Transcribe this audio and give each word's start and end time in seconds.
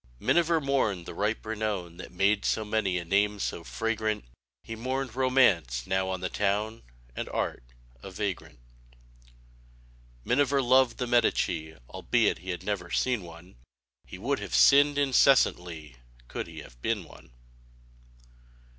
Miniver 0.19 0.59
mourned 0.59 1.05
the 1.05 1.13
ripe 1.13 1.45
renown 1.45 1.97
That 1.97 2.11
made 2.11 2.43
so 2.43 2.65
many 2.65 2.97
a 2.97 3.05
name 3.05 3.37
so 3.37 3.63
fragrant; 3.63 4.25
He 4.63 4.75
mourned 4.75 5.13
Romance, 5.15 5.85
now 5.85 6.09
on 6.09 6.21
the 6.21 6.27
town, 6.27 6.81
And 7.15 7.29
Art, 7.29 7.63
a 8.01 8.09
vagrant. 8.09 8.57
Miniver 10.25 10.59
loved 10.59 10.97
the 10.97 11.05
Medici, 11.05 11.75
Albeit 11.87 12.39
he 12.39 12.49
had 12.49 12.63
never 12.63 12.89
seen 12.89 13.21
one; 13.21 13.57
He 14.07 14.17
would 14.17 14.39
have 14.39 14.55
sinned 14.55 14.97
incessantly 14.97 15.97
Could 16.27 16.47
he 16.47 16.61
have 16.63 16.81
been 16.81 17.03
one. 17.03 17.29